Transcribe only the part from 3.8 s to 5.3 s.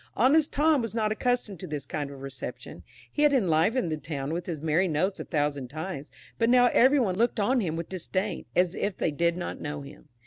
the town with his merry notes a